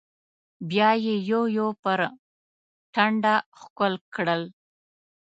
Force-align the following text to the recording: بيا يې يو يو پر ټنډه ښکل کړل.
بيا 0.69 0.89
يې 1.05 1.15
يو 1.29 1.43
يو 1.57 1.67
پر 1.83 1.99
ټنډه 2.93 3.35
ښکل 3.59 3.93
کړل. 4.15 4.41